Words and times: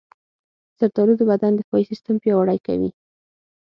زردالو 0.79 1.13
د 1.17 1.21
بدن 1.31 1.51
دفاعي 1.59 1.85
سیستم 1.91 2.15
پیاوړی 2.23 2.59
کوي. 2.67 2.89